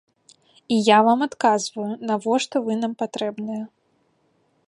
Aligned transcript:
І 0.75 0.79
я 0.95 0.99
вам 1.07 1.19
адказваю, 1.25 1.85
навошта 2.11 2.55
вы 2.69 2.73
нам 2.81 2.93
патрэбныя. 3.05 3.63